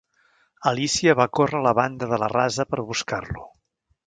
Alícia 0.71 1.13
va 1.19 1.27
córrer 1.39 1.59
a 1.59 1.63
la 1.67 1.75
banda 1.83 2.09
de 2.13 2.21
la 2.25 2.31
rasa 2.35 2.67
per 2.73 2.83
buscar-lo. 2.93 3.47